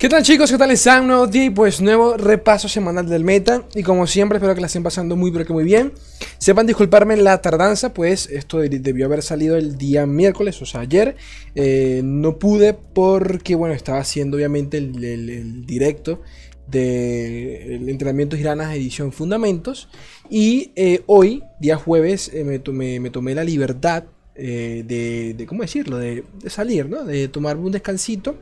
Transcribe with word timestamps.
¿Qué 0.00 0.08
tal 0.08 0.22
chicos? 0.22 0.50
¿Qué 0.50 0.56
tal 0.56 0.70
están? 0.70 1.06
Nuevo 1.06 1.26
día 1.26 1.44
y 1.44 1.50
pues 1.50 1.82
nuevo 1.82 2.16
repaso 2.16 2.70
semanal 2.70 3.06
del 3.06 3.22
meta 3.22 3.64
Y 3.74 3.82
como 3.82 4.06
siempre 4.06 4.38
espero 4.38 4.54
que 4.54 4.62
la 4.62 4.66
estén 4.66 4.82
pasando 4.82 5.14
muy 5.14 5.30
pero 5.30 5.44
que 5.44 5.52
muy 5.52 5.62
bien 5.62 5.92
Sepan 6.38 6.66
disculparme 6.66 7.18
la 7.18 7.42
tardanza 7.42 7.92
pues 7.92 8.26
esto 8.30 8.60
debió 8.60 9.04
haber 9.04 9.20
salido 9.20 9.58
el 9.58 9.76
día 9.76 10.06
miércoles, 10.06 10.62
o 10.62 10.64
sea 10.64 10.80
ayer 10.80 11.16
eh, 11.54 12.00
No 12.02 12.38
pude 12.38 12.72
porque 12.72 13.54
bueno 13.54 13.74
estaba 13.74 13.98
haciendo 13.98 14.38
obviamente 14.38 14.78
el, 14.78 15.66
directo 15.66 16.22
del 16.66 17.86
entrenamiento 17.86 18.38
Giranas 18.38 18.74
edición 18.74 19.12
Fundamentos 19.12 19.90
Y 20.30 20.72
eh, 20.76 21.02
hoy, 21.08 21.42
día 21.60 21.76
jueves, 21.76 22.30
eh, 22.32 22.42
me, 22.44 22.58
tomé, 22.58 23.00
me, 23.00 23.10
tomé, 23.10 23.34
la 23.34 23.44
libertad 23.44 24.04
de, 24.34 25.34
de, 25.36 25.46
¿cómo 25.46 25.60
decirlo? 25.60 25.98
De, 25.98 26.24
de 26.42 26.48
salir, 26.48 26.88
¿no? 26.88 27.04
De 27.04 27.28
tomarme 27.28 27.66
un 27.66 27.72
descansito 27.72 28.38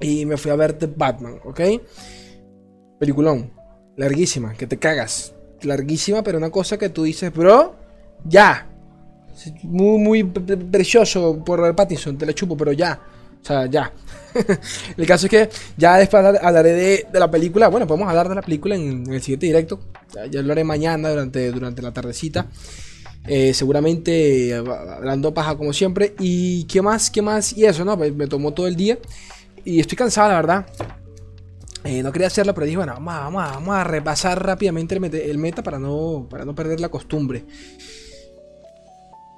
y 0.00 0.26
me 0.26 0.36
fui 0.36 0.50
a 0.50 0.56
ver 0.56 0.74
The 0.74 0.86
Batman, 0.86 1.40
¿ok? 1.44 1.60
Peliculón. 2.98 3.52
Larguísima, 3.96 4.54
que 4.54 4.66
te 4.66 4.78
cagas. 4.78 5.34
Larguísima, 5.62 6.22
pero 6.22 6.38
una 6.38 6.50
cosa 6.50 6.76
que 6.76 6.90
tú 6.90 7.04
dices, 7.04 7.32
bro, 7.32 7.74
ya. 8.24 8.66
Muy, 9.62 9.98
muy 9.98 10.24
precioso 10.24 11.42
por 11.44 11.74
Pattinson, 11.74 12.16
te 12.16 12.26
la 12.26 12.34
chupo, 12.34 12.56
pero 12.56 12.72
ya. 12.72 13.00
O 13.42 13.44
sea, 13.44 13.66
ya. 13.66 13.92
el 14.96 15.06
caso 15.06 15.26
es 15.26 15.30
que 15.30 15.50
ya 15.76 15.96
después 15.96 16.24
hablaré 16.42 16.72
de, 16.72 17.06
la 17.12 17.30
película. 17.30 17.68
Bueno, 17.68 17.86
podemos 17.86 18.08
hablar 18.08 18.28
de 18.28 18.34
la 18.34 18.42
película 18.42 18.74
en, 18.74 19.10
el 19.10 19.22
siguiente 19.22 19.46
directo. 19.46 19.80
Ya, 20.30 20.42
lo 20.42 20.52
haré 20.52 20.64
mañana 20.64 21.08
durante, 21.10 21.50
durante 21.50 21.80
la 21.80 21.92
tardecita. 21.92 22.46
Eh, 23.28 23.54
seguramente 23.54 24.54
hablando 24.54 25.32
paja 25.32 25.56
como 25.56 25.72
siempre. 25.72 26.14
¿Y 26.18 26.64
qué 26.64 26.82
más? 26.82 27.10
¿Qué 27.10 27.22
más? 27.22 27.56
Y 27.56 27.64
eso, 27.64 27.84
¿no? 27.84 27.96
me 27.96 28.26
tomó 28.26 28.52
todo 28.52 28.66
el 28.66 28.76
día. 28.76 28.98
Y 29.66 29.80
estoy 29.80 29.96
cansado, 29.96 30.28
la 30.28 30.36
verdad. 30.36 30.66
Eh, 31.82 32.00
no 32.00 32.12
quería 32.12 32.28
hacerlo, 32.28 32.54
pero 32.54 32.66
dije, 32.66 32.76
bueno, 32.76 32.94
vamos 33.00 33.74
a, 33.74 33.84
repasar 33.84 34.44
rápidamente 34.44 34.96
el 35.28 35.38
meta, 35.38 35.62
para, 35.64 35.80
no, 35.80 36.28
para 36.30 36.44
no 36.44 36.54
perder 36.54 36.78
la 36.78 36.88
costumbre. 36.88 37.44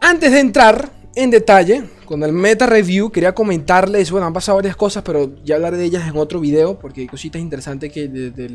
Antes 0.02 0.30
de 0.30 0.40
entrar 0.40 0.92
en 1.14 1.30
detalle 1.30 1.84
con 2.04 2.22
el 2.22 2.34
meta 2.34 2.66
review, 2.66 3.10
quería 3.10 3.34
comentarles, 3.34 4.10
bueno, 4.10 4.26
han 4.26 4.34
pasado 4.34 4.56
varias 4.56 4.76
cosas, 4.76 5.02
pero 5.02 5.34
ya 5.44 5.54
hablaré 5.56 5.78
de 5.78 5.86
ellas 5.86 6.06
en 6.06 6.16
otro 6.18 6.40
video, 6.40 6.78
porque 6.78 7.00
hay 7.00 7.06
cositas 7.06 7.40
interesantes 7.40 7.90
que, 7.90 8.08
de, 8.08 8.48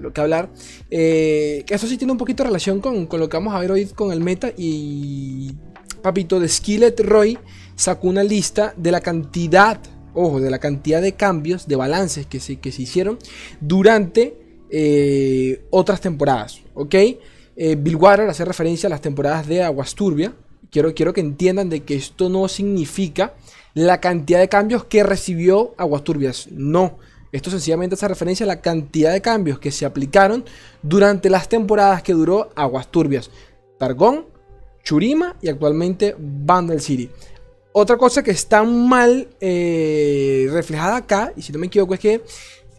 lo 0.00 0.12
que 0.12 0.20
hablar. 0.20 0.50
Eh, 0.88 1.64
que 1.66 1.74
eso 1.74 1.88
sí 1.88 1.96
tiene 1.96 2.12
un 2.12 2.18
poquito 2.18 2.44
de 2.44 2.48
relación 2.50 2.80
con, 2.80 3.06
con, 3.06 3.18
lo 3.18 3.28
que 3.28 3.36
vamos 3.36 3.54
a 3.54 3.58
ver 3.58 3.72
hoy 3.72 3.86
con 3.86 4.12
el 4.12 4.20
meta. 4.20 4.52
Y 4.56 5.52
papito 6.00 6.38
de 6.38 6.48
Skillet 6.48 7.00
Roy 7.00 7.36
sacó 7.74 8.06
una 8.06 8.22
lista 8.22 8.72
de 8.76 8.92
la 8.92 9.00
cantidad 9.00 9.80
ojo, 10.18 10.40
de 10.40 10.50
la 10.50 10.58
cantidad 10.58 11.00
de 11.00 11.12
cambios, 11.12 11.68
de 11.68 11.76
balances 11.76 12.26
que 12.26 12.40
se, 12.40 12.56
que 12.56 12.72
se 12.72 12.82
hicieron 12.82 13.18
durante 13.60 14.36
eh, 14.70 15.64
otras 15.70 16.00
temporadas, 16.00 16.60
¿ok? 16.74 16.94
Eh, 16.94 17.76
Bill 17.78 17.96
Water 17.96 18.28
hace 18.28 18.44
referencia 18.44 18.86
a 18.86 18.90
las 18.90 19.00
temporadas 19.00 19.46
de 19.46 19.62
Aguas 19.62 19.94
Turbia. 19.94 20.32
Quiero, 20.70 20.94
quiero 20.94 21.12
que 21.12 21.20
entiendan 21.20 21.68
de 21.70 21.82
que 21.82 21.94
esto 21.94 22.28
no 22.28 22.46
significa 22.48 23.34
la 23.74 24.00
cantidad 24.00 24.38
de 24.38 24.48
cambios 24.48 24.84
que 24.84 25.02
recibió 25.02 25.74
Aguas 25.76 26.04
Turbias. 26.04 26.48
No. 26.50 26.98
Esto 27.32 27.50
sencillamente 27.50 27.94
hace 27.94 28.08
referencia 28.08 28.44
a 28.44 28.46
la 28.46 28.60
cantidad 28.60 29.12
de 29.12 29.20
cambios 29.20 29.58
que 29.58 29.70
se 29.70 29.86
aplicaron 29.86 30.44
durante 30.82 31.30
las 31.30 31.48
temporadas 31.48 32.02
que 32.02 32.12
duró 32.12 32.50
Aguas 32.54 32.90
Turbias. 32.90 33.30
Targón, 33.78 34.26
Churima 34.82 35.36
y 35.42 35.48
actualmente 35.48 36.14
Vandal 36.18 36.80
City. 36.80 37.10
Otra 37.72 37.96
cosa 37.96 38.22
que 38.22 38.30
está 38.30 38.62
mal 38.62 39.28
eh, 39.40 40.48
reflejada 40.50 40.96
acá, 40.96 41.32
y 41.36 41.42
si 41.42 41.52
no 41.52 41.58
me 41.58 41.66
equivoco, 41.66 41.94
es 41.94 42.00
que 42.00 42.22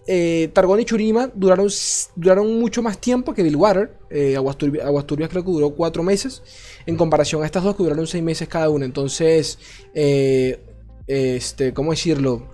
eh, 0.07 0.49
Targón 0.53 0.79
y 0.79 0.85
Churima 0.85 1.29
duraron, 1.35 1.69
duraron 2.15 2.59
mucho 2.59 2.81
más 2.81 2.97
tiempo 2.97 3.33
que 3.33 3.43
Billwater. 3.43 3.91
Eh, 4.09 4.35
Aguasturbias, 4.35 5.29
creo 5.29 5.45
que 5.45 5.51
duró 5.51 5.69
cuatro 5.75 6.01
meses, 6.01 6.41
en 6.87 6.97
comparación 6.97 7.43
a 7.43 7.45
estas 7.45 7.63
dos 7.63 7.75
que 7.75 7.83
duraron 7.83 8.07
seis 8.07 8.23
meses 8.23 8.47
cada 8.47 8.69
una. 8.69 8.85
Entonces, 8.85 9.59
eh, 9.93 10.59
este, 11.05 11.73
¿cómo 11.73 11.91
decirlo? 11.91 12.47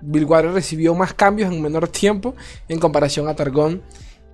Billwater 0.00 0.52
recibió 0.52 0.94
más 0.94 1.12
cambios 1.12 1.52
en 1.52 1.60
menor 1.60 1.88
tiempo 1.88 2.34
en 2.68 2.78
comparación 2.78 3.28
a 3.28 3.36
Targón 3.36 3.82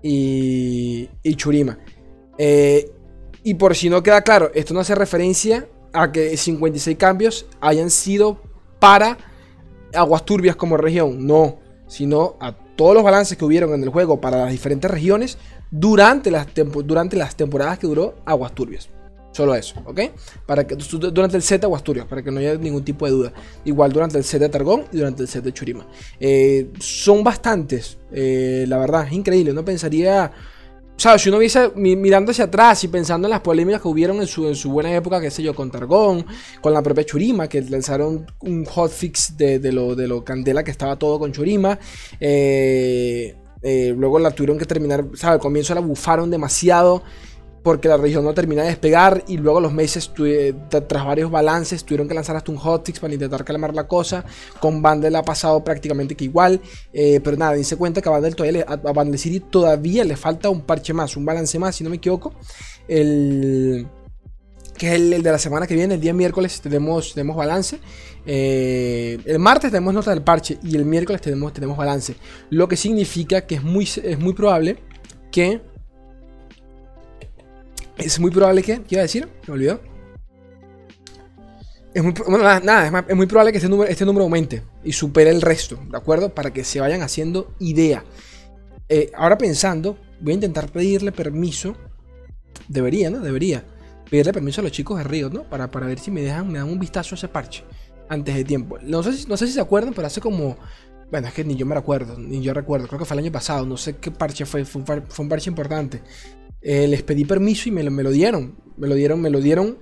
y, 0.02 1.08
y 1.22 1.34
Churima. 1.34 1.78
Eh, 2.38 2.92
y 3.44 3.54
por 3.54 3.76
si 3.76 3.90
no 3.90 4.02
queda 4.02 4.22
claro, 4.22 4.50
esto 4.54 4.74
no 4.74 4.80
hace 4.80 4.94
referencia 4.94 5.68
a 5.92 6.10
que 6.10 6.36
56 6.36 6.96
cambios 6.96 7.46
hayan 7.60 7.90
sido 7.90 8.40
para 8.80 9.18
aguas 9.94 10.24
turbias 10.24 10.56
como 10.56 10.76
región, 10.76 11.26
no, 11.26 11.58
sino 11.86 12.36
a 12.40 12.56
todos 12.76 12.94
los 12.94 13.04
balances 13.04 13.38
que 13.38 13.44
hubieron 13.44 13.72
en 13.74 13.82
el 13.82 13.90
juego 13.90 14.20
para 14.20 14.38
las 14.38 14.50
diferentes 14.50 14.90
regiones 14.90 15.38
durante 15.70 16.30
las, 16.30 16.46
temporadas 17.36 17.78
que 17.78 17.86
duró 17.86 18.16
aguas 18.24 18.52
turbias. 18.54 18.88
Solo 19.32 19.54
eso, 19.56 19.82
¿ok? 19.84 20.00
Para 20.46 20.64
que, 20.64 20.76
durante 20.76 21.36
el 21.36 21.42
set 21.42 21.60
de 21.60 21.66
Aguasturias, 21.66 22.06
para 22.06 22.22
que 22.22 22.30
no 22.30 22.38
haya 22.38 22.54
ningún 22.54 22.84
tipo 22.84 23.04
de 23.04 23.10
duda. 23.10 23.32
Igual 23.64 23.92
durante 23.92 24.16
el 24.16 24.22
set 24.22 24.40
de 24.40 24.48
Targón 24.48 24.84
y 24.92 24.98
durante 24.98 25.22
el 25.22 25.28
set 25.28 25.42
de 25.42 25.52
Churima. 25.52 25.88
Eh, 26.20 26.70
son 26.78 27.24
bastantes, 27.24 27.98
eh, 28.12 28.64
la 28.68 28.78
verdad, 28.78 29.08
es 29.08 29.12
increíble. 29.12 29.52
No 29.52 29.64
pensaría 29.64 30.30
o 30.96 31.00
sea, 31.00 31.18
si 31.18 31.28
uno 31.28 31.38
viese 31.38 31.72
mirando 31.74 32.30
hacia 32.30 32.44
atrás 32.44 32.84
y 32.84 32.88
pensando 32.88 33.26
en 33.26 33.30
las 33.30 33.40
polémicas 33.40 33.82
que 33.82 33.88
hubieron 33.88 34.18
en 34.20 34.28
su, 34.28 34.46
en 34.46 34.54
su 34.54 34.70
buena 34.70 34.94
época, 34.94 35.20
qué 35.20 35.30
sé 35.30 35.42
yo, 35.42 35.54
con 35.54 35.70
Targón, 35.70 36.24
con 36.60 36.72
la 36.72 36.82
propia 36.82 37.04
Churima, 37.04 37.48
que 37.48 37.62
lanzaron 37.62 38.26
un 38.40 38.64
hotfix 38.64 39.36
de, 39.36 39.58
de, 39.58 39.72
lo, 39.72 39.96
de 39.96 40.06
lo 40.06 40.24
candela 40.24 40.62
que 40.62 40.70
estaba 40.70 40.96
todo 40.96 41.18
con 41.18 41.32
Churima. 41.32 41.78
Eh, 42.20 43.36
eh, 43.62 43.94
luego 43.96 44.18
la 44.20 44.30
tuvieron 44.30 44.56
que 44.56 44.66
terminar, 44.66 45.04
sea, 45.14 45.32
al 45.32 45.40
comienzo 45.40 45.74
la 45.74 45.80
bufaron 45.80 46.30
demasiado 46.30 47.02
porque 47.64 47.88
la 47.88 47.96
región 47.96 48.22
no 48.22 48.34
termina 48.34 48.62
de 48.62 48.68
despegar 48.68 49.24
y 49.26 49.38
luego 49.38 49.58
los 49.58 49.72
meses, 49.72 50.12
tras 50.86 51.06
varios 51.06 51.30
balances, 51.30 51.82
tuvieron 51.82 52.06
que 52.06 52.12
lanzar 52.12 52.36
hasta 52.36 52.52
un 52.52 52.58
hotfix 52.58 53.00
para 53.00 53.14
intentar 53.14 53.42
calmar 53.42 53.74
la 53.74 53.88
cosa. 53.88 54.22
Con 54.60 54.82
Bandel 54.82 55.16
ha 55.16 55.22
pasado 55.22 55.64
prácticamente 55.64 56.14
que 56.14 56.26
igual, 56.26 56.60
eh, 56.92 57.20
pero 57.24 57.38
nada, 57.38 57.54
dice 57.54 57.76
cuenta 57.76 58.02
que 58.02 58.08
a 58.10 58.12
Bandel, 58.12 58.36
todavía 58.36 58.66
a 58.68 59.16
City 59.16 59.40
todavía 59.40 60.04
le 60.04 60.14
falta 60.14 60.50
un 60.50 60.60
parche 60.60 60.92
más, 60.92 61.16
un 61.16 61.24
balance 61.24 61.58
más, 61.58 61.74
si 61.74 61.82
no 61.82 61.88
me 61.88 61.96
equivoco. 61.96 62.34
El 62.86 63.88
que 64.76 64.88
es 64.88 64.94
el, 64.94 65.22
de 65.22 65.32
la 65.32 65.38
semana 65.38 65.66
que 65.66 65.74
viene, 65.74 65.94
el 65.94 66.00
día 66.00 66.12
miércoles 66.12 66.60
tenemos, 66.60 67.14
tenemos 67.14 67.34
balance. 67.34 67.78
Eh, 68.26 69.18
el 69.24 69.38
martes 69.38 69.70
tenemos 69.70 69.94
nota 69.94 70.10
del 70.10 70.20
parche 70.20 70.58
y 70.62 70.76
el 70.76 70.84
miércoles 70.84 71.22
tenemos, 71.22 71.54
tenemos 71.54 71.78
balance. 71.78 72.14
Lo 72.50 72.68
que 72.68 72.76
significa 72.76 73.46
que 73.46 73.54
es 73.54 73.62
muy, 73.62 73.84
es 73.84 74.18
muy 74.18 74.34
probable 74.34 74.76
que 75.30 75.62
es 77.98 78.18
muy 78.20 78.30
probable 78.30 78.62
que. 78.62 78.82
¿Qué 78.82 78.94
iba 78.94 79.00
a 79.00 79.02
decir? 79.02 79.28
Me 79.46 79.54
olvidó. 79.54 79.80
Es 81.92 82.02
muy, 82.02 82.12
bueno, 82.12 82.42
nada, 82.60 83.04
es, 83.08 83.16
muy 83.16 83.26
probable 83.26 83.52
que 83.52 83.58
este 83.58 83.68
número, 83.68 83.88
este 83.88 84.04
número 84.04 84.24
aumente 84.24 84.64
y 84.82 84.92
supere 84.92 85.30
el 85.30 85.40
resto, 85.40 85.78
¿de 85.88 85.96
acuerdo? 85.96 86.34
Para 86.34 86.52
que 86.52 86.64
se 86.64 86.80
vayan 86.80 87.02
haciendo 87.02 87.54
idea. 87.60 88.04
Eh, 88.88 89.12
ahora 89.14 89.38
pensando, 89.38 89.96
voy 90.20 90.32
a 90.32 90.34
intentar 90.34 90.70
pedirle 90.72 91.12
permiso. 91.12 91.76
Debería, 92.66 93.10
¿no? 93.10 93.20
Debería. 93.20 93.64
Pedirle 94.10 94.32
permiso 94.32 94.60
a 94.60 94.64
los 94.64 94.72
chicos 94.72 94.98
de 94.98 95.04
Río, 95.04 95.30
¿no? 95.30 95.44
Para, 95.44 95.70
para 95.70 95.86
ver 95.86 96.00
si 96.00 96.10
me 96.10 96.22
dejan, 96.22 96.50
me 96.50 96.58
dan 96.58 96.68
un 96.68 96.80
vistazo 96.80 97.14
a 97.14 97.18
ese 97.18 97.28
parche 97.28 97.62
antes 98.08 98.34
de 98.34 98.44
tiempo. 98.44 98.78
No 98.82 99.02
sé, 99.02 99.12
si, 99.12 99.26
no 99.26 99.36
sé 99.36 99.46
si 99.46 99.52
se 99.52 99.60
acuerdan, 99.60 99.94
pero 99.94 100.06
hace 100.06 100.20
como. 100.20 100.56
Bueno, 101.10 101.28
es 101.28 101.34
que 101.34 101.44
ni 101.44 101.54
yo 101.54 101.64
me 101.64 101.74
recuerdo, 101.74 102.18
ni 102.18 102.42
yo 102.42 102.52
recuerdo. 102.54 102.88
Creo 102.88 102.98
que 102.98 103.04
fue 103.04 103.14
el 103.14 103.24
año 103.24 103.32
pasado, 103.32 103.64
no 103.66 103.76
sé 103.76 103.96
qué 103.96 104.10
parche 104.10 104.46
fue. 104.46 104.64
Fue 104.64 104.82
un, 105.18 105.28
parche 105.28 105.48
importante. 105.48 106.02
Eh, 106.66 106.88
les 106.88 107.02
pedí 107.02 107.26
permiso 107.26 107.68
y 107.68 107.72
me, 107.72 107.88
me, 107.90 108.02
lo 108.02 108.10
dieron. 108.10 108.56
Me 108.78 108.88
lo 108.88 108.94
dieron, 108.94 109.20
me 109.20 109.28
lo 109.28 109.40
dieron 109.40 109.76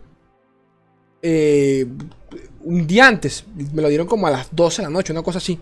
eh, 1.22 1.86
un 2.64 2.86
día 2.86 3.06
antes. 3.06 3.44
Me 3.72 3.80
lo 3.80 3.88
dieron 3.88 4.08
como 4.08 4.26
a 4.26 4.30
las 4.30 4.48
12 4.54 4.82
de 4.82 4.88
la 4.88 4.90
noche, 4.90 5.12
una 5.12 5.22
cosa 5.22 5.38
así. 5.38 5.58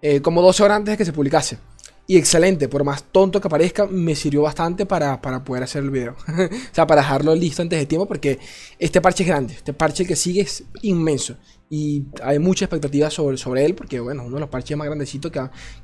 Eh, 0.00 0.20
como 0.20 0.40
12 0.40 0.62
horas 0.62 0.76
antes 0.76 0.92
de 0.92 0.98
que 0.98 1.04
se 1.04 1.12
publicase. 1.12 1.58
Y 2.06 2.18
excelente, 2.18 2.68
por 2.68 2.84
más 2.84 3.02
tonto 3.04 3.40
que 3.40 3.48
parezca, 3.48 3.86
me 3.86 4.14
sirvió 4.14 4.42
bastante 4.42 4.86
para, 4.86 5.20
poder 5.42 5.64
hacer 5.64 5.82
el 5.82 5.90
video. 5.90 6.14
o 6.28 6.74
sea, 6.74 6.86
para 6.86 7.00
dejarlo 7.00 7.34
listo 7.34 7.62
antes 7.62 7.78
de 7.78 7.86
tiempo, 7.86 8.06
porque 8.06 8.38
este 8.78 9.00
parche 9.00 9.24
es 9.24 9.28
grande. 9.28 9.54
Este 9.54 9.72
parche 9.72 10.06
que 10.06 10.14
sigue 10.14 10.42
es 10.42 10.62
inmenso. 10.82 11.36
Y 11.76 12.04
hay 12.22 12.38
mucha 12.38 12.66
expectativa 12.66 13.10
sobre, 13.10 13.36
sobre 13.36 13.64
él, 13.64 13.74
porque 13.74 13.98
bueno, 13.98 14.22
uno 14.22 14.36
de 14.36 14.40
los 14.40 14.48
parches 14.48 14.76
más 14.76 14.86
grandecitos 14.86 15.32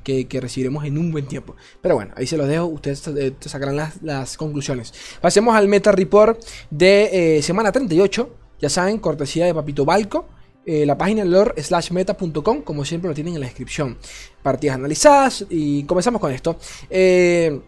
que, 0.03 0.25
que, 0.25 0.39
recibiremos 0.39 0.85
en 0.85 0.97
un 0.97 1.11
buen 1.11 1.25
tiempo. 1.25 1.57
Pero 1.81 1.95
bueno, 1.95 2.13
ahí 2.15 2.25
se 2.25 2.37
los 2.37 2.47
dejo, 2.47 2.65
ustedes 2.65 3.05
eh, 3.09 3.35
sacarán 3.41 3.75
las, 4.01 4.37
conclusiones. 4.37 4.93
Pasemos 5.19 5.53
al 5.53 5.67
Meta 5.67 5.91
Report 5.91 6.41
de 6.69 7.37
eh, 7.37 7.41
semana 7.41 7.73
38. 7.73 8.37
Ya 8.61 8.69
saben, 8.69 8.99
cortesía 8.99 9.45
de 9.47 9.53
Papito 9.53 9.83
Balco. 9.83 10.29
Eh, 10.65 10.85
la 10.85 10.97
página 10.97 11.25
lore 11.25 11.61
slash 11.61 11.91
meta.com, 11.91 12.61
como 12.61 12.85
siempre 12.85 13.09
lo 13.09 13.13
tienen 13.13 13.33
en 13.33 13.41
la 13.41 13.47
descripción. 13.47 13.97
Partidas 14.41 14.75
analizadas 14.75 15.45
y 15.49 15.83
comenzamos 15.83 16.21
con 16.21 16.31
esto. 16.31 16.55
Eh, 16.89 17.59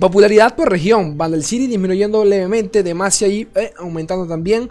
popularidad 0.00 0.56
por 0.56 0.70
región, 0.70 1.16
Vandal 1.16 1.44
City 1.44 1.68
disminuyendo 1.68 2.24
levemente, 2.24 2.82
Demacia 2.82 3.28
ahí 3.28 3.46
eh, 3.54 3.72
aumentando 3.78 4.26
también. 4.26 4.70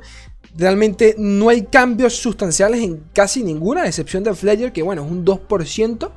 Realmente 0.58 1.16
no 1.18 1.50
hay 1.50 1.64
cambios 1.64 2.16
sustanciales 2.16 2.82
en 2.82 3.04
casi 3.14 3.44
ninguna, 3.44 3.84
a 3.84 3.88
excepción 3.88 4.24
de 4.24 4.34
Fledger, 4.34 4.72
que 4.72 4.82
bueno, 4.82 5.06
es 5.06 5.12
un 5.12 5.26
2%. 5.26 6.12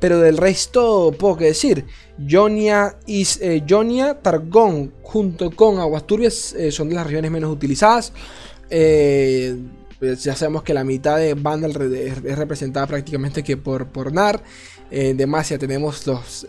Pero 0.00 0.18
del 0.18 0.36
resto, 0.36 1.14
poco 1.16 1.38
que 1.38 1.44
decir. 1.44 1.84
Jonia, 2.28 2.96
is, 3.06 3.38
eh, 3.40 3.62
Jonia 3.68 4.20
Targón, 4.20 4.92
junto 5.00 5.52
con 5.52 5.78
Aguas 5.78 6.06
Turbias, 6.08 6.54
eh, 6.54 6.72
son 6.72 6.88
de 6.88 6.96
las 6.96 7.06
regiones 7.06 7.30
menos 7.30 7.52
utilizadas. 7.52 8.12
Eh, 8.68 9.56
ya 10.00 10.34
sabemos 10.34 10.64
que 10.64 10.74
la 10.74 10.82
mitad 10.82 11.18
de 11.18 11.34
Vandal 11.34 11.94
es, 11.94 12.20
representada 12.36 12.88
prácticamente 12.88 13.44
que 13.44 13.56
por, 13.56 13.86
por 13.86 14.12
NAR. 14.12 14.42
En 14.90 15.16
Demacia 15.16 15.56
tenemos 15.56 16.04
los, 16.06 16.46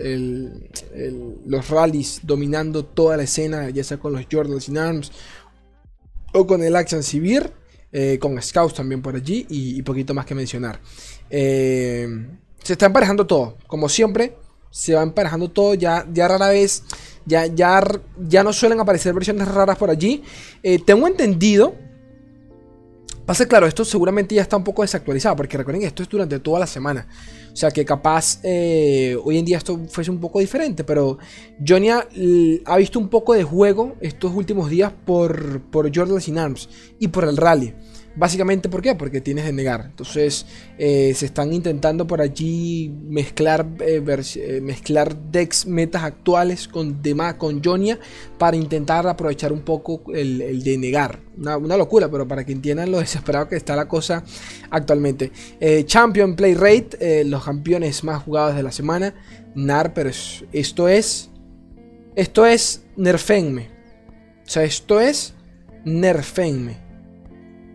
los 1.45 1.69
rallies 1.69 2.21
dominando 2.23 2.83
toda 2.83 3.17
la 3.17 3.23
escena, 3.23 3.69
ya 3.69 3.83
sea 3.83 3.97
con 3.97 4.13
los 4.13 4.25
Jordans 4.29 4.67
in 4.67 4.79
Arms 4.79 5.11
o 6.33 6.45
con 6.45 6.63
el 6.63 6.75
Action 6.75 7.03
Civil, 7.03 7.51
con 8.19 8.41
Scouts 8.41 8.73
también 8.73 9.01
por 9.01 9.15
allí 9.15 9.45
y, 9.49 9.77
y 9.77 9.81
poquito 9.83 10.13
más 10.13 10.25
que 10.25 10.33
mencionar. 10.35 10.79
Eh, 11.29 12.07
se 12.63 12.73
está 12.73 12.85
emparejando 12.85 13.25
todo. 13.25 13.57
Como 13.67 13.89
siempre, 13.89 14.35
se 14.69 14.95
va 14.95 15.03
emparejando 15.03 15.49
todo. 15.49 15.73
Ya, 15.73 16.05
ya 16.11 16.27
rara 16.27 16.49
vez, 16.49 16.83
ya, 17.25 17.45
ya, 17.47 17.83
ya 18.17 18.43
no 18.43 18.53
suelen 18.53 18.79
aparecer 18.79 19.13
versiones 19.13 19.47
raras 19.47 19.77
por 19.77 19.89
allí. 19.89 20.23
Eh, 20.63 20.79
tengo 20.83 21.07
entendido. 21.07 21.75
Pasa 23.25 23.47
claro, 23.47 23.67
esto 23.67 23.85
seguramente 23.85 24.35
ya 24.35 24.41
está 24.41 24.57
un 24.57 24.63
poco 24.63 24.81
desactualizado. 24.81 25.35
Porque 25.35 25.57
recuerden 25.57 25.81
que 25.81 25.87
esto 25.87 26.03
es 26.03 26.09
durante 26.09 26.39
toda 26.39 26.59
la 26.59 26.67
semana. 26.67 27.07
O 27.51 27.55
sea 27.55 27.71
que 27.71 27.85
capaz 27.85 28.39
eh, 28.43 29.17
hoy 29.23 29.37
en 29.37 29.45
día 29.45 29.57
esto 29.57 29.79
fuese 29.89 30.11
un 30.11 30.19
poco 30.19 30.39
diferente. 30.39 30.83
Pero 30.83 31.17
Johnny 31.65 31.89
ha, 31.89 32.77
visto 32.77 32.99
un 32.99 33.09
poco 33.09 33.33
de 33.33 33.43
juego 33.43 33.95
estos 34.01 34.33
últimos 34.33 34.69
días 34.69 34.91
por, 35.05 35.61
por 35.61 35.95
Jordan 35.95 36.21
in 36.27 36.37
Arms 36.37 36.69
y 36.99 37.07
por 37.07 37.23
el 37.23 37.37
rally. 37.37 37.73
Básicamente, 38.15 38.69
¿por 38.69 38.83
qué? 38.83 38.93
Porque 38.93 39.21
tienes 39.21 39.45
de 39.45 39.53
negar. 39.53 39.85
Entonces, 39.85 40.45
eh, 40.77 41.13
se 41.15 41.25
están 41.25 41.51
intentando 41.51 42.05
por 42.05 42.21
allí 42.21 42.95
mezclar, 43.07 43.65
eh, 43.79 44.03
eh, 44.35 44.61
mezclar 44.61 45.15
decks 45.31 45.65
metas 45.65 46.03
actuales 46.03 46.67
con 46.67 47.01
Dema, 47.01 47.39
con 47.39 47.63
Jonia, 47.63 47.99
para 48.37 48.55
intentar 48.55 49.07
aprovechar 49.07 49.51
un 49.51 49.61
poco 49.61 50.03
el, 50.13 50.63
de 50.63 50.77
negar. 50.77 51.21
Una, 51.37 51.75
locura, 51.75 52.09
pero 52.11 52.27
para 52.27 52.45
que 52.45 52.51
entiendan 52.51 52.91
lo 52.91 52.99
desesperado 52.99 53.49
que 53.49 53.55
está 53.55 53.75
la 53.75 53.87
cosa 53.87 54.23
actualmente. 54.69 55.31
Champion 55.85 56.35
Play 56.35 56.53
Rate, 56.53 57.23
los 57.25 57.43
campeones 57.43 58.03
más 58.03 58.21
jugados 58.21 58.55
de 58.55 58.61
la 58.61 58.71
semana. 58.71 59.15
NAR, 59.55 59.93
pero 59.95 60.11
esto 60.51 60.87
es. 60.87 61.31
Esto 62.15 62.45
es 62.45 62.85
Nerfenme. 62.95 63.69
O 64.45 64.49
sea, 64.49 64.63
esto 64.63 64.99
es 64.99 65.33
Nerfenme. 65.83 66.82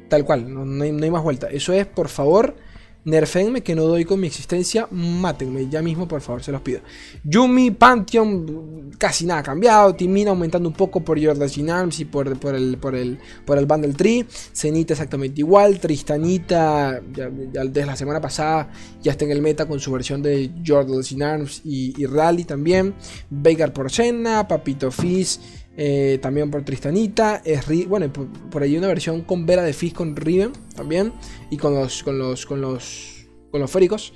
Tal 0.09 0.25
cual, 0.25 0.53
no, 0.53 0.83
hay, 0.83 0.93
más 0.93 1.23
vuelta. 1.23 1.49
Eso 1.49 1.73
es, 1.73 1.87
por 1.87 2.09
favor, 2.09 2.57
nerfenme 3.05 3.63
que 3.63 3.75
no 3.75 3.85
doy 3.85 4.05
con 4.05 4.19
mi 4.21 4.27
existencia. 4.27 4.89
Mátenme 4.91 5.69
ya 5.69 5.83
mismo, 5.83 6.09
por 6.09 6.23
favor, 6.23 6.43
se 6.43 6.51
los 6.51 6.63
pido. 6.63 6.81
Yumi, 7.25 7.71
Pantheon, 7.71 8.93
casi 8.97 9.27
nada 9.27 9.43
cambiado. 9.43 9.95
Timina 9.95 10.31
aumentando 10.31 10.69
un 10.69 10.75
poco 10.75 11.01
por 11.01 11.23
Jordan 11.23 11.71
Arms 11.71 12.01
y 12.01 12.07
por, 12.07 12.39
por, 12.39 12.55
el, 12.55 12.79
por, 12.79 12.95
el, 12.95 13.19
por 13.45 13.59
el 13.59 13.67
Bundle 13.67 13.93
Tree. 13.93 14.25
Zenita 14.55 14.95
exactamente 14.95 15.43
igual. 15.43 15.79
Tristanita, 15.79 17.03
ya, 17.13 17.29
desde 17.29 17.87
la 17.87 17.97
semana 17.97 18.21
pasada, 18.21 18.71
ya 19.03 19.13
está 19.13 19.27
en 19.27 19.33
el 19.33 19.43
meta 19.43 19.67
con 19.67 19.79
su 19.79 19.93
versión 19.93 20.23
de 20.23 20.51
Jordan 20.67 21.23
Arms 21.23 21.61
y, 21.65 21.95
y 22.01 22.07
Rally 22.07 22.45
también. 22.45 22.95
Veigar 23.29 23.75
por 23.75 23.91
Senna, 23.91 24.49
Papito 24.49 24.91
Fizz. 24.91 25.41
Eh, 25.81 26.19
también 26.21 26.51
por 26.51 26.65
Tristanita. 26.65 27.41
Es 27.45 27.65
bueno, 27.87 28.13
por, 28.13 28.63
ahí 28.63 28.77
una 28.77 28.89
versión 28.89 29.23
con 29.23 29.47
Vera 29.47 29.63
de 29.63 29.73
Fizz 29.73 29.95
con 29.95 30.17
Riven 30.17 30.53
también. 30.75 31.13
Y 31.51 31.57
con 31.57 31.73
los. 31.73 32.03
con 32.03 32.19
los. 32.19 32.45
con 32.45 32.61
los. 32.61 33.29
con 33.53 33.61
los 33.61 33.71
féricos. 33.71 34.13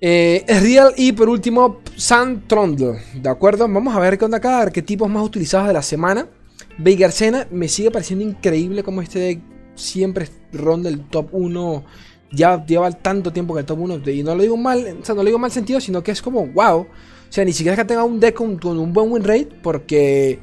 Eh, 0.00 0.44
es 0.46 0.62
Real 0.62 0.94
y 0.96 1.10
por 1.10 1.28
último 1.28 1.80
San 1.96 2.46
Trundle. 2.46 3.00
¿De 3.14 3.28
acuerdo? 3.28 3.66
Vamos 3.66 3.96
a 3.96 3.98
ver 3.98 4.16
qué 4.16 4.24
onda 4.24 4.38
acá. 4.38 4.60
Arquetipos 4.60 5.10
más 5.10 5.24
utilizados 5.24 5.66
de 5.66 5.74
la 5.74 5.82
semana. 5.82 6.28
Veigarcena 6.78 7.48
me 7.50 7.66
sigue 7.66 7.90
pareciendo 7.90 8.24
increíble 8.24 8.84
como 8.84 9.02
este 9.02 9.40
siempre 9.74 10.28
ronda 10.52 10.88
el 10.88 11.00
top 11.08 11.30
1. 11.32 11.84
Ya 12.30 12.64
lleva 12.64 12.92
tanto 12.92 13.32
tiempo 13.32 13.54
que 13.54 13.60
el 13.60 13.66
top 13.66 13.80
1. 13.80 14.08
Y 14.08 14.22
no 14.22 14.36
lo 14.36 14.42
digo 14.42 14.56
mal, 14.56 14.98
o 15.00 15.04
sea, 15.04 15.16
no 15.16 15.22
lo 15.22 15.26
digo 15.26 15.38
mal 15.40 15.50
sentido, 15.50 15.80
sino 15.80 16.00
que 16.04 16.12
es 16.12 16.22
como 16.22 16.46
wow. 16.46 16.86
O 17.34 17.36
sea, 17.36 17.44
ni 17.44 17.52
siquiera 17.52 17.74
es 17.74 17.80
que 17.80 17.84
tenga 17.84 18.04
un 18.04 18.20
deck 18.20 18.36
con, 18.36 18.64
un 18.64 18.92
buen 18.92 19.10
win 19.10 19.24
rate, 19.24 19.48
porque 19.60 20.38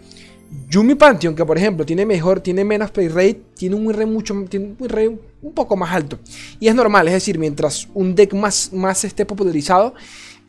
Yumi 0.70 0.96
Pantheon, 0.96 1.34
que 1.34 1.46
por 1.46 1.58
ejemplo 1.58 1.86
tiene 1.86 2.06
mejor, 2.06 2.42
tiene 2.42 2.66
menos 2.66 2.92
play 2.92 3.08
rate, 3.08 3.44
tiene 3.56 3.78
un 3.78 3.88
win 3.88 3.96
rate 3.96 4.08
mucho, 4.08 4.34
un 4.34 4.50
win 4.52 4.90
rate 4.90 5.18
un 5.42 5.54
poco 5.54 5.78
más 5.78 5.90
alto. 5.96 6.20
Y 6.60 6.68
es 6.68 6.76
normal, 6.76 7.08
es 7.08 7.14
decir, 7.14 7.40
mientras 7.40 7.88
un 7.94 8.14
deck 8.14 8.34
más, 8.34 8.74
más 8.74 9.06
esté 9.06 9.26
popularizado, 9.26 9.94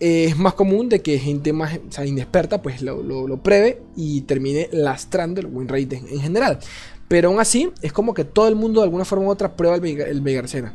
eh, 0.00 0.24
es 0.30 0.36
más 0.36 0.54
común 0.54 0.88
de 0.88 1.00
que 1.00 1.16
gente 1.20 1.52
más 1.52 1.78
inexperta 2.04 2.60
pues 2.60 2.82
lo, 2.82 3.04
lo, 3.04 3.36
pruebe 3.40 3.80
y 3.94 4.22
termine 4.22 4.68
lastrando 4.72 5.40
el 5.40 5.46
win 5.46 5.68
rate 5.68 6.02
en, 6.10 6.20
general. 6.20 6.58
Pero 7.06 7.28
aún 7.28 7.38
así, 7.38 7.70
es 7.82 7.92
como 7.92 8.14
que 8.14 8.24
todo 8.24 8.48
el 8.48 8.56
mundo 8.56 8.80
de 8.80 8.86
alguna 8.86 9.04
forma 9.04 9.26
u 9.26 9.30
otra 9.30 9.54
prueba 9.54 9.76
el, 9.76 9.84
el 9.84 10.26
eh, 10.26 10.72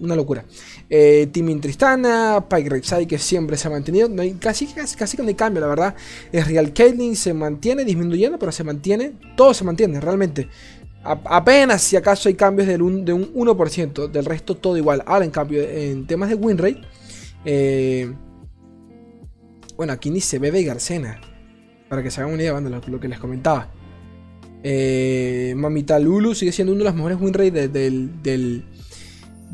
una 0.00 0.16
locura. 0.16 0.44
Eh, 0.88 1.28
Timin 1.32 1.60
Tristana, 1.60 2.44
Pike 2.48 2.70
Rek'Sai 2.70 3.06
que 3.06 3.18
siempre 3.18 3.56
se 3.56 3.68
ha 3.68 3.70
mantenido. 3.70 4.08
No 4.08 4.22
hay, 4.22 4.32
casi, 4.32 4.66
casi, 4.66 4.96
casi 4.96 5.16
que 5.16 5.22
no 5.22 5.28
hay 5.28 5.34
cambio, 5.34 5.60
la 5.60 5.68
verdad. 5.68 5.94
Es 6.32 6.46
Real 6.46 6.72
Caitlyn 6.72 7.16
se 7.16 7.34
mantiene 7.34 7.84
disminuyendo, 7.84 8.38
pero 8.38 8.52
se 8.52 8.64
mantiene. 8.64 9.12
Todo 9.36 9.54
se 9.54 9.64
mantiene, 9.64 10.00
realmente. 10.00 10.48
apenas 11.02 11.82
si 11.82 11.96
acaso 11.96 12.28
hay 12.28 12.34
cambios 12.34 12.68
de 12.68 12.76
un 12.76 13.04
1%. 13.06 14.08
Del 14.08 14.24
resto 14.24 14.56
todo 14.56 14.76
igual. 14.76 15.02
Ahora 15.06 15.24
en 15.24 15.30
cambio, 15.30 15.62
en 15.62 16.06
temas 16.06 16.28
de 16.28 16.34
win 16.34 16.58
rate. 16.58 16.80
Eh, 17.44 18.12
bueno, 19.76 19.92
aquí 19.92 20.10
ni 20.10 20.20
se 20.20 20.38
ve 20.38 20.62
Garcena. 20.62 21.20
Para 21.88 22.02
que 22.02 22.10
se 22.10 22.20
hagan 22.20 22.32
una 22.32 22.42
idea 22.42 22.60
de 22.60 22.90
lo, 22.90 23.00
que 23.00 23.08
les 23.08 23.18
comentaba. 23.18 23.70
Mamita 25.54 26.00
Lulu 26.00 26.34
sigue 26.34 26.50
siendo 26.50 26.72
uno 26.72 26.80
de 26.80 26.86
los 26.86 26.94
mejores 26.96 27.20
win 27.20 27.32
rate 27.32 27.68
del 27.68 28.64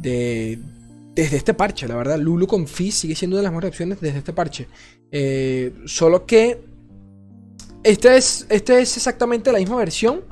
desde 0.02 1.36
este 1.36 1.54
parche, 1.54 1.86
la 1.86 1.96
verdad. 1.96 2.18
Lulu 2.18 2.46
con 2.46 2.66
Fizz 2.66 2.94
sigue 2.94 3.14
siendo 3.14 3.36
una 3.36 3.40
de 3.40 3.44
las 3.44 3.52
mejores 3.52 3.68
opciones 3.68 4.00
desde 4.00 4.18
este 4.18 4.32
parche. 4.32 4.66
Eh, 5.10 5.72
solo 5.86 6.26
que 6.26 6.64
este 7.82 8.16
es, 8.16 8.46
este 8.48 8.80
es 8.80 8.96
exactamente 8.96 9.52
la 9.52 9.58
misma 9.58 9.76
versión. 9.76 10.22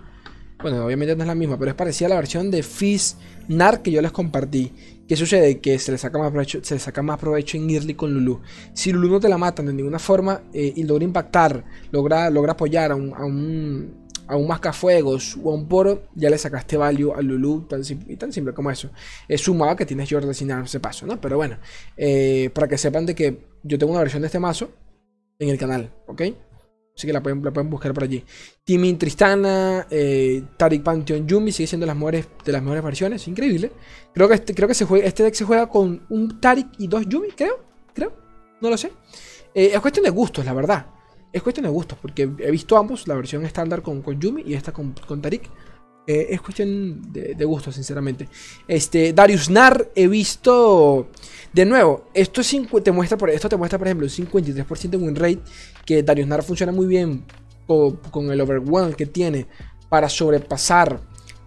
Bueno, 0.63 0.85
obviamente 0.85 1.17
no 1.17 1.23
es 1.23 1.29
la 1.29 1.35
misma, 1.35 1.59
pero 1.59 1.71
es 1.71 1.77
parecida 1.77 2.07
a 2.07 2.11
la 2.11 2.17
versión 2.17 2.51
de 2.51 2.63
Fizz 2.63 3.17
NAR 3.49 3.83
que 3.83 3.91
yo 3.91 4.03
les 4.03 4.13
compartí. 4.13 4.73
¿Qué 5.09 5.17
sucede? 5.17 5.59
Que 5.59 5.79
se 5.79 5.91
le 5.91 5.99
saca 5.99 6.19
más 6.19 6.31
provecho, 6.31 6.61
se 6.63 6.75
le 6.75 6.81
saca 6.81 7.03
más 7.03 7.19
provecho 7.19 7.57
en 7.57 7.69
Early 7.69 7.95
con 7.95 8.13
Lulu. 8.15 8.41
Si 8.75 8.93
Lulu 8.93 9.09
no 9.09 9.21
te 9.21 9.29
la 9.29 9.39
matan 9.39 9.67
de 9.67 9.73
ninguna 9.73 9.99
forma 9.99 10.43
eh, 10.53 10.73
y 10.77 10.85
logra 10.85 11.05
impactar, 11.05 11.65
logra, 11.91 12.31
logra 12.31 12.53
apoyar 12.53 12.93
a 12.93 12.95
un 12.95 14.01
mascafuegos 14.39 15.37
o 15.43 15.51
a 15.51 15.55
un 15.55 15.67
poro, 15.67 16.05
ya 16.15 16.31
le 16.31 16.39
sacaste 16.39 16.77
value 16.77 17.13
al 17.15 17.27
Lulu, 17.27 17.67
tan 17.69 17.83
y 18.09 18.17
tan 18.17 18.33
simple 18.33 18.53
como 18.53 18.71
eso. 18.71 18.91
Es 19.29 19.41
sumado 19.41 19.77
que 19.77 19.87
tienes 19.87 20.09
Jordan 20.11 20.35
sin 20.35 20.51
ese 20.51 20.81
paso, 20.81 21.07
¿no? 21.07 21.21
Pero 21.21 21.37
bueno, 21.37 21.59
eh, 21.97 22.51
para 22.55 22.69
que 22.69 22.79
sepan 22.79 23.07
de 23.07 23.15
que 23.15 23.39
yo 23.63 23.79
tengo 23.79 23.93
una 23.93 24.01
versión 24.01 24.23
de 24.23 24.27
este 24.27 24.39
mazo 24.39 24.71
en 25.39 25.49
el 25.49 25.59
canal, 25.59 25.93
¿ok? 26.07 26.23
Así 26.97 27.07
que 27.07 27.13
la 27.13 27.23
pueden, 27.23 27.41
pueden 27.41 27.71
buscar 27.71 27.95
por 27.95 28.05
allí. 28.05 28.23
Timin 28.63 28.99
Tristana, 28.99 29.87
eh, 29.91 30.43
Tarik 30.57 30.83
Pantheon 30.83 31.27
Yumi 31.27 31.51
sigue 31.51 31.67
siendo 31.67 31.87
las 31.87 31.97
mejores, 31.97 32.29
de 32.45 32.53
las 32.53 32.63
mejores 32.63 32.85
versiones. 32.85 33.27
Increíble. 33.27 33.73
Creo 34.13 34.29
que, 34.29 34.35
este, 34.35 34.55
creo 34.55 34.69
que 34.69 34.75
se 34.75 34.85
juega, 34.85 35.07
este 35.07 35.23
deck 35.23 35.35
se 35.35 35.45
juega 35.45 35.67
con 35.69 36.05
un 36.11 36.41
Tarik 36.41 36.69
y 36.79 36.89
dos 36.89 37.07
Yumi, 37.09 37.29
creo. 37.29 37.59
Creo. 37.95 38.13
No 38.61 38.69
lo 38.69 38.77
sé. 38.77 38.93
Eh, 39.55 39.71
es 39.73 39.81
cuestión 39.81 40.05
de 40.05 40.11
gustos, 40.11 40.45
la 40.45 40.53
verdad. 40.53 40.87
Es 41.33 41.43
cuestión 41.43 41.65
de 41.65 41.71
gustos, 41.71 41.99
porque 42.01 42.23
he 42.23 42.51
visto 42.51 42.77
ambos, 42.77 43.07
la 43.07 43.15
versión 43.15 43.45
estándar 43.45 43.83
con, 43.83 44.03
con 44.03 44.21
Yumi 44.21 44.43
y 44.47 44.55
esta 44.55 44.73
con, 44.73 44.95
con 45.07 45.23
Tarik. 45.23 45.49
Eh, 46.07 46.29
es 46.31 46.41
cuestión 46.41 47.13
de, 47.13 47.35
de 47.35 47.45
gustos, 47.45 47.75
sinceramente. 47.75 48.29
Este, 48.67 49.13
Darius 49.13 49.49
Nar, 49.49 49.91
he 49.95 50.09
visto. 50.09 51.09
De 51.53 51.65
nuevo, 51.65 52.09
esto, 52.15 52.43
te 52.83 52.91
muestra, 52.91 53.17
por, 53.17 53.31
esto 53.31 53.49
te 53.49 53.57
muestra, 53.57 53.79
por 53.79 53.87
ejemplo, 53.87 54.07
un 54.07 54.11
53% 54.11 54.91
de 54.91 54.97
win 54.97 55.15
rate. 55.15 55.41
Que 55.85 56.03
Darius 56.03 56.27
Nar 56.27 56.43
funciona 56.43 56.73
muy 56.73 56.87
bien 56.87 57.25
con, 57.67 57.97
con 58.11 58.31
el 58.33 58.41
overwhelm 58.41 58.95
que 58.95 59.07
tiene 59.07 59.47
para 59.89 60.09
sobrepasar 60.09 61.01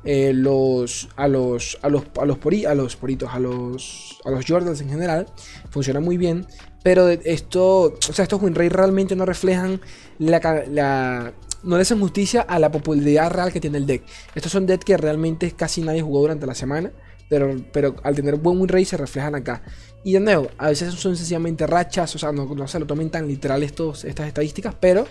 eh, 0.06 0.34
los, 0.34 1.08
a 1.16 1.30
los 1.30 1.80
a 1.82 1.88
los 1.88 2.04
a 2.18 2.26
los, 2.26 2.38
a 2.68 2.76
los 2.76 2.96
poritos, 2.98 3.30
a 3.34 3.40
los 3.40 4.20
a 4.26 4.32
los 4.32 4.46
Jordans 4.46 4.82
en 4.82 4.90
general, 4.90 5.28
funciona 5.70 6.02
muy 6.02 6.18
bien, 6.18 6.46
pero 6.84 7.10
esto, 7.10 7.96
o 8.10 8.14
sea, 8.14 8.24
estos 8.24 8.42
win 8.42 8.54
realmente 8.54 9.16
no 9.16 9.26
reflejan 9.26 9.82
la, 10.20 11.34
no 11.64 11.76
le 11.76 11.82
hacen 11.82 12.00
justicia 12.00 12.42
a 12.42 12.60
la 12.60 12.72
popularidad 12.72 13.32
real 13.32 13.52
que 13.52 13.60
tiene 13.60 13.78
el 13.80 13.88
deck. 13.88 14.04
Estos 14.36 14.52
son 14.52 14.66
decks 14.66 14.86
que 14.86 14.98
realmente 14.98 15.50
casi 15.52 15.82
nadie 15.82 16.02
jugó 16.02 16.20
durante 16.20 16.46
la 16.46 16.54
semana, 16.54 16.92
pero, 17.30 17.56
pero 17.72 17.96
al 18.04 18.16
tener 18.16 18.36
buen 18.36 18.60
win 18.60 18.68
rate 18.68 18.86
se 18.86 18.98
reflejan 18.98 19.34
acá. 19.34 19.64
Y 20.04 20.14
de 20.14 20.20
nuevo, 20.20 20.50
a 20.58 20.68
veces 20.68 20.94
son 20.94 21.16
sencillamente 21.16 21.66
rachas, 21.66 22.14
o 22.16 22.20
sea, 22.20 22.32
no, 22.32 22.68
se 22.68 22.80
lo 22.80 22.86
tomen 22.86 23.10
tan 23.10 23.28
literal 23.28 23.64
estos, 23.64 24.04
estas 24.04 24.28
estadísticas, 24.28 24.76
pero 24.80 25.06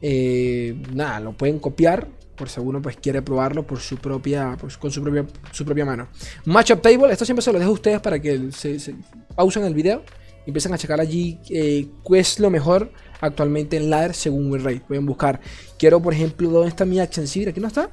Eh, 0.00 0.80
nada, 0.94 1.18
lo 1.18 1.32
pueden 1.32 1.58
copiar 1.58 2.06
por 2.36 2.48
si 2.48 2.60
alguno 2.60 2.80
pues 2.80 2.96
quiere 2.98 3.20
probarlo 3.20 3.66
por 3.66 3.80
su 3.80 3.96
propia, 3.96 4.56
pues, 4.60 4.78
con 4.78 4.92
su 4.92 5.02
propia, 5.02 5.26
su 5.50 5.64
propia 5.64 5.84
mano. 5.84 6.06
Matchup 6.44 6.80
Table, 6.80 7.10
esto 7.12 7.24
siempre 7.24 7.42
se 7.42 7.52
lo 7.52 7.58
dejo 7.58 7.72
a 7.72 7.74
ustedes 7.74 8.00
para 8.00 8.20
que 8.20 8.52
se 8.52 8.94
pausen 9.34 9.64
el 9.64 9.74
video 9.74 10.04
y 10.48 10.50
empiecen 10.50 10.72
a 10.72 10.78
checar 10.78 10.98
allí 10.98 11.38
eh, 11.50 11.88
qué 12.08 12.18
es 12.18 12.40
lo 12.40 12.48
mejor 12.48 12.90
actualmente 13.20 13.76
en 13.76 13.90
ladder 13.90 14.14
según 14.14 14.50
WinRate. 14.50 14.80
Pueden 14.80 15.04
buscar, 15.04 15.40
quiero 15.78 16.00
por 16.00 16.14
ejemplo, 16.14 16.48
¿dónde 16.48 16.70
está 16.70 16.86
mi 16.86 16.98
Action 16.98 17.26
Civil? 17.26 17.50
Aquí 17.50 17.60
no 17.60 17.68
está. 17.68 17.90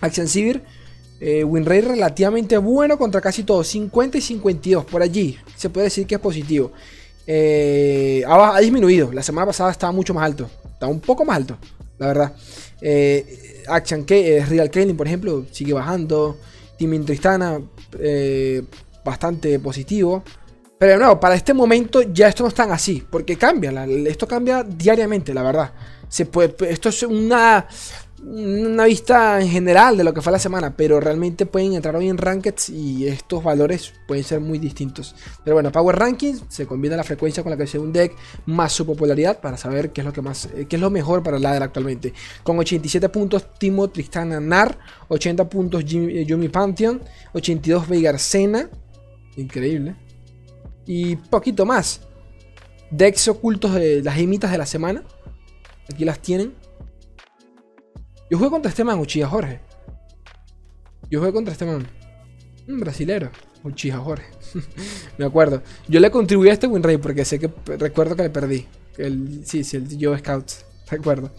Action 0.00 0.26
Civil, 0.26 0.62
eh, 1.20 1.44
WinRate 1.44 1.82
relativamente 1.82 2.56
bueno 2.56 2.96
contra 2.96 3.20
casi 3.20 3.44
todos, 3.44 3.68
50 3.68 4.16
y 4.16 4.20
52 4.22 4.86
por 4.86 5.02
allí. 5.02 5.36
Se 5.54 5.68
puede 5.68 5.88
decir 5.88 6.06
que 6.06 6.14
es 6.14 6.20
positivo. 6.22 6.72
Eh, 7.26 8.24
ha, 8.26 8.58
disminuido, 8.60 9.12
la 9.12 9.22
semana 9.22 9.48
pasada 9.48 9.70
estaba 9.70 9.92
mucho 9.92 10.14
más 10.14 10.24
alto, 10.24 10.48
está 10.72 10.86
un 10.86 11.00
poco 11.00 11.26
más 11.26 11.36
alto, 11.36 11.58
la 11.98 12.06
verdad. 12.06 12.32
Eh, 12.80 13.62
Action 13.68 14.04
K, 14.04 14.14
eh, 14.14 14.46
Real 14.46 14.70
Kaelin, 14.70 14.96
por 14.96 15.06
ejemplo, 15.06 15.44
sigue 15.52 15.74
bajando. 15.74 16.38
Team 16.78 17.04
Tristana, 17.04 17.60
bastante 19.04 19.58
positivo. 19.60 20.24
Pero 20.78 20.92
de 20.92 20.98
nuevo, 20.98 21.20
para 21.20 21.34
este 21.34 21.54
momento 21.54 22.02
ya 22.02 22.28
esto 22.28 22.42
no 22.42 22.48
es 22.48 22.54
tan 22.54 22.70
así, 22.72 23.02
porque 23.08 23.36
cambia, 23.36 23.84
esto 24.06 24.26
cambia 24.26 24.62
diariamente, 24.64 25.32
la 25.32 25.42
verdad. 25.42 25.72
Se 26.08 26.26
puede, 26.26 26.54
esto 26.68 26.88
es 26.88 27.02
una, 27.04 27.66
una 28.22 28.84
vista 28.84 29.40
en 29.40 29.48
general 29.48 29.96
de 29.96 30.04
lo 30.04 30.12
que 30.12 30.20
fue 30.20 30.32
la 30.32 30.38
semana, 30.38 30.76
pero 30.76 31.00
realmente 31.00 31.46
pueden 31.46 31.74
entrar 31.74 31.94
hoy 31.96 32.08
en 32.08 32.18
Rankeds 32.18 32.70
y 32.70 33.06
estos 33.06 33.42
valores 33.42 33.92
pueden 34.06 34.24
ser 34.24 34.40
muy 34.40 34.58
distintos. 34.58 35.14
Pero 35.44 35.54
bueno, 35.54 35.70
Power 35.72 35.96
Rankings 35.96 36.42
se 36.48 36.66
combina 36.66 36.96
la 36.96 37.04
frecuencia 37.04 37.42
con 37.42 37.50
la 37.50 37.56
que 37.56 37.66
se 37.66 37.78
un 37.78 37.92
deck 37.92 38.12
más 38.46 38.72
su 38.72 38.84
popularidad 38.84 39.40
para 39.40 39.56
saber 39.56 39.92
qué 39.92 40.00
es 40.02 40.04
lo 40.04 40.12
que 40.12 40.22
más 40.22 40.46
eh, 40.54 40.66
qué 40.68 40.76
es 40.76 40.82
lo 40.82 40.90
mejor 40.90 41.22
para 41.22 41.36
el 41.36 41.42
ladder 41.42 41.62
actualmente. 41.62 42.12
Con 42.42 42.58
87 42.58 43.08
puntos 43.08 43.54
Timo 43.58 43.88
Tristana 43.90 44.40
Nar, 44.40 44.76
80 45.08 45.48
puntos 45.48 45.84
Jimmy- 45.84 46.18
eh, 46.18 46.26
Yumi 46.26 46.48
Pantheon, 46.48 47.00
82 47.32 47.88
Veigar 47.88 48.18
Sena, 48.18 48.68
increíble. 49.36 49.96
Y 50.86 51.16
poquito 51.16 51.64
más. 51.64 52.00
Decks 52.90 53.28
ocultos 53.28 53.74
de 53.74 54.02
las 54.02 54.14
gemitas 54.14 54.50
de 54.50 54.58
la 54.58 54.66
semana. 54.66 55.02
Aquí 55.92 56.04
las 56.04 56.20
tienen. 56.20 56.54
Yo 58.30 58.38
jugué 58.38 58.50
contra 58.50 58.68
este 58.70 58.84
man, 58.84 58.98
Uchiha 58.98 59.28
Jorge. 59.28 59.60
Yo 61.10 61.20
jugué 61.20 61.32
contra 61.32 61.52
este 61.52 61.64
man. 61.64 61.86
Un 62.68 62.80
brasilero. 62.80 63.30
Uchiha 63.62 63.98
Jorge. 63.98 64.26
Me 65.18 65.24
acuerdo. 65.24 65.62
Yo 65.88 66.00
le 66.00 66.10
contribuí 66.10 66.48
a 66.48 66.52
este 66.52 66.66
win 66.66 66.82
rate 66.82 66.98
porque 66.98 67.24
sé 67.24 67.38
que 67.38 67.50
recuerdo 67.78 68.16
que 68.16 68.22
le 68.22 68.30
perdí. 68.30 68.66
El, 68.96 69.42
sí, 69.44 69.64
sí, 69.64 69.76
el 69.76 69.88
Joe 70.00 70.18
Scouts. 70.18 70.64
Recuerdo. 70.90 71.30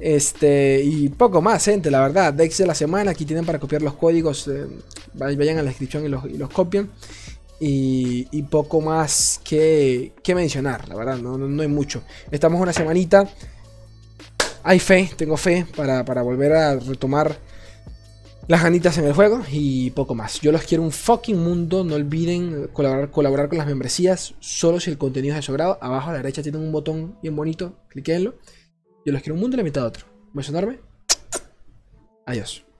Este, 0.00 0.80
y 0.82 1.08
poco 1.10 1.42
más, 1.42 1.64
gente, 1.64 1.90
la 1.90 2.00
verdad. 2.00 2.32
Decks 2.32 2.58
de 2.58 2.66
la 2.66 2.74
semana. 2.74 3.10
Aquí 3.10 3.24
tienen 3.24 3.44
para 3.44 3.58
copiar 3.58 3.82
los 3.82 3.94
códigos. 3.94 4.48
eh, 4.48 4.66
vayan 5.14 5.58
a 5.58 5.62
la 5.62 5.68
descripción 5.68 6.04
y 6.04 6.08
los, 6.08 6.24
y 6.24 6.38
los 6.38 6.50
copian. 6.50 6.90
Y, 7.64 8.26
y 8.32 8.42
poco 8.42 8.80
más 8.80 9.40
que, 9.44 10.14
que 10.24 10.34
mencionar, 10.34 10.88
la 10.88 10.96
verdad, 10.96 11.18
no, 11.18 11.38
no, 11.38 11.46
no 11.46 11.62
hay 11.62 11.68
mucho. 11.68 12.02
Estamos 12.32 12.60
una 12.60 12.72
semanita. 12.72 13.28
Hay 14.64 14.80
fe, 14.80 15.08
tengo 15.16 15.36
fe 15.36 15.64
para, 15.76 16.04
para 16.04 16.22
volver 16.22 16.54
a 16.54 16.74
retomar 16.74 17.38
las 18.48 18.64
ganitas 18.64 18.98
en 18.98 19.04
el 19.04 19.12
juego 19.12 19.42
y 19.48 19.90
poco 19.90 20.16
más. 20.16 20.40
Yo 20.40 20.50
los 20.50 20.62
quiero 20.62 20.82
un 20.82 20.90
fucking 20.90 21.38
mundo. 21.38 21.84
No 21.84 21.94
olviden 21.94 22.68
colaborar, 22.72 23.12
colaborar 23.12 23.48
con 23.48 23.58
las 23.58 23.66
membresías. 23.68 24.34
Solo 24.40 24.80
si 24.80 24.90
el 24.90 24.98
contenido 24.98 25.34
es 25.34 25.38
de 25.38 25.42
su 25.42 25.52
grado. 25.52 25.78
Abajo 25.80 26.10
a 26.10 26.12
la 26.12 26.18
derecha 26.18 26.42
tienen 26.42 26.62
un 26.62 26.72
botón 26.72 27.16
bien 27.22 27.36
bonito. 27.36 27.76
Cliquenlo. 27.88 28.34
Yo 29.06 29.12
los 29.12 29.22
quiero 29.22 29.34
un 29.34 29.40
mundo 29.40 29.56
y 29.56 29.58
la 29.58 29.64
mitad 29.64 29.82
de 29.82 29.86
otro. 29.86 30.06
¿Me 30.32 30.42
enorme? 30.42 30.80
Adiós. 32.26 32.64